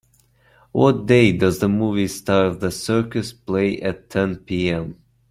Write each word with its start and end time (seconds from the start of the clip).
what 0.71 1.05
day 1.05 1.31
does 1.31 1.59
the 1.59 1.69
movie 1.69 2.07
Star 2.07 2.45
of 2.47 2.59
the 2.59 2.71
Circus 2.71 3.33
play 3.33 3.79
at 3.81 4.09
ten 4.09 4.37
PM 4.37 4.95